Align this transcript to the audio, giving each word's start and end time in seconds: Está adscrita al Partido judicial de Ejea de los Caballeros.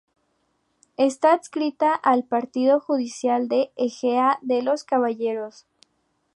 Está 0.97 1.33
adscrita 1.33 1.93
al 1.93 2.23
Partido 2.23 2.79
judicial 2.79 3.47
de 3.47 3.71
Ejea 3.75 4.39
de 4.41 4.63
los 4.63 4.83
Caballeros. 4.83 5.67